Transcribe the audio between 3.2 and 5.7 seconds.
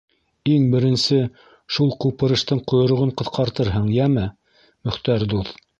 ҡыҫҡартырһың, йәме, Мөхтәр дуҫ!